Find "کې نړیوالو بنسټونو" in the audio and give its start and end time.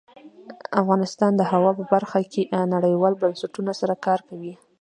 2.31-3.71